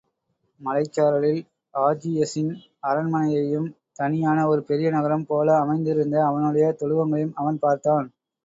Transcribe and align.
மலைச் 0.61 0.95
சாரலில் 0.95 1.41
ஆஜியஸின் 1.73 2.49
அரண்மனையையும், 2.83 3.69
தனியான 3.99 4.47
ஒரு 4.47 4.63
பெரிய 4.63 4.89
நகரம் 4.89 5.27
போல 5.27 5.57
அமைந்திருந்த 5.59 6.17
அவனுடைய 6.25 6.75
தொழுவங்களையும 6.81 7.37
அவன் 7.37 7.61
பார்த்தான். 7.61 8.07